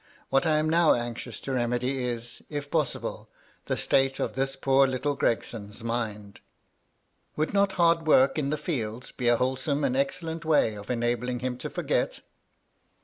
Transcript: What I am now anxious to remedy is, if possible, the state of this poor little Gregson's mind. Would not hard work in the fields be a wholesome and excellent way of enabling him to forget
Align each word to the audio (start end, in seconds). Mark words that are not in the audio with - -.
What 0.31 0.47
I 0.47 0.57
am 0.57 0.67
now 0.67 0.95
anxious 0.95 1.39
to 1.41 1.51
remedy 1.53 2.03
is, 2.03 2.41
if 2.49 2.71
possible, 2.71 3.29
the 3.67 3.77
state 3.77 4.19
of 4.19 4.33
this 4.33 4.55
poor 4.55 4.87
little 4.87 5.13
Gregson's 5.13 5.83
mind. 5.83 6.39
Would 7.35 7.53
not 7.53 7.73
hard 7.73 8.07
work 8.07 8.39
in 8.39 8.49
the 8.49 8.57
fields 8.57 9.11
be 9.11 9.27
a 9.27 9.37
wholesome 9.37 9.83
and 9.83 9.95
excellent 9.95 10.43
way 10.43 10.73
of 10.73 10.89
enabling 10.89 11.41
him 11.41 11.55
to 11.59 11.69
forget 11.69 12.21